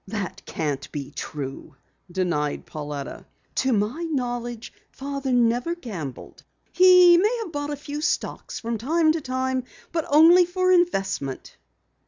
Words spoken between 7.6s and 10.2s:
a few stocks from time to time, but